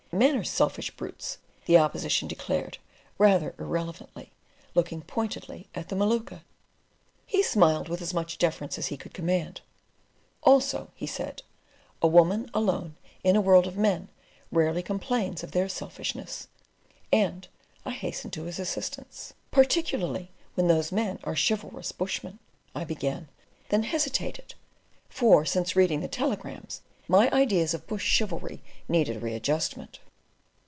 "Men 0.13 0.35
are 0.35 0.43
selfish 0.43 0.91
brutes," 0.91 1.37
the 1.67 1.77
opposition 1.77 2.27
declared, 2.27 2.79
rather 3.17 3.55
irrelevantly, 3.57 4.33
looking 4.75 5.01
pointedly 5.03 5.69
at 5.73 5.87
the 5.87 5.95
Maluka. 5.95 6.43
He 7.25 7.41
smiled 7.41 7.87
with 7.87 8.01
as 8.01 8.13
much 8.13 8.37
deference 8.37 8.77
as 8.77 8.87
he 8.87 8.97
could 8.97 9.13
command. 9.13 9.61
"Also," 10.43 10.91
he 10.95 11.07
said, 11.07 11.43
"a 12.01 12.07
woman 12.09 12.51
alone 12.53 12.97
in 13.23 13.37
a 13.37 13.41
world 13.41 13.67
of 13.67 13.77
men 13.77 14.09
rarely 14.51 14.83
complains 14.83 15.43
of 15.45 15.53
their 15.53 15.69
selfishness"; 15.69 16.49
and 17.13 17.47
I 17.85 17.91
hastened 17.91 18.33
to 18.33 18.43
his 18.43 18.59
assistance. 18.59 19.33
"Particularly 19.49 20.29
when 20.55 20.67
those 20.67 20.91
men 20.91 21.19
are 21.23 21.37
chivalrous 21.37 21.93
bushmen," 21.93 22.37
I 22.75 22.83
began, 22.83 23.29
then 23.69 23.83
hesitated, 23.83 24.55
for, 25.07 25.45
since 25.45 25.77
reading 25.77 26.01
the 26.01 26.07
telegrams, 26.09 26.81
my 27.07 27.29
ideas 27.31 27.73
of 27.73 27.85
bush 27.87 28.05
chivalry 28.05 28.61
needed 28.87 29.21
readjustment. 29.21 29.99